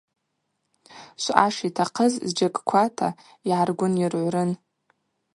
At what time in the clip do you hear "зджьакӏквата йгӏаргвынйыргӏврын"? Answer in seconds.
2.27-4.51